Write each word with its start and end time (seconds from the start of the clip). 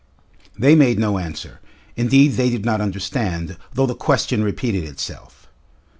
They 0.57 0.73
made 0.73 0.97
no 0.97 1.19
answer. 1.19 1.59
Indeed 1.95 2.29
they 2.31 2.49
did 2.49 2.65
not 2.65 2.81
understand, 2.81 3.55
though 3.71 3.85
the 3.85 3.93
question 3.93 4.43
repeated 4.43 4.83
itself. 4.83 5.47